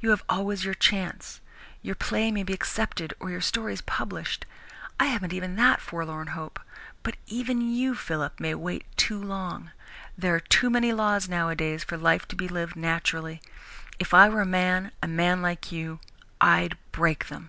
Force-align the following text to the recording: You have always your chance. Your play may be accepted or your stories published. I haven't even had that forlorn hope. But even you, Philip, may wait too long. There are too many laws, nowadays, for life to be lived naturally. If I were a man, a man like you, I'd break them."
You 0.00 0.10
have 0.10 0.22
always 0.28 0.66
your 0.66 0.74
chance. 0.74 1.40
Your 1.80 1.94
play 1.94 2.30
may 2.30 2.42
be 2.42 2.52
accepted 2.52 3.14
or 3.18 3.30
your 3.30 3.40
stories 3.40 3.80
published. 3.80 4.44
I 5.00 5.06
haven't 5.06 5.32
even 5.32 5.52
had 5.56 5.60
that 5.66 5.80
forlorn 5.80 6.26
hope. 6.36 6.60
But 7.02 7.16
even 7.26 7.62
you, 7.62 7.94
Philip, 7.94 8.38
may 8.38 8.54
wait 8.54 8.84
too 8.98 9.16
long. 9.18 9.70
There 10.18 10.34
are 10.34 10.40
too 10.40 10.68
many 10.68 10.92
laws, 10.92 11.26
nowadays, 11.26 11.84
for 11.84 11.96
life 11.96 12.28
to 12.28 12.36
be 12.36 12.48
lived 12.48 12.76
naturally. 12.76 13.40
If 13.98 14.12
I 14.12 14.28
were 14.28 14.42
a 14.42 14.44
man, 14.44 14.92
a 15.02 15.08
man 15.08 15.40
like 15.40 15.72
you, 15.72 16.00
I'd 16.38 16.76
break 16.92 17.28
them." 17.28 17.48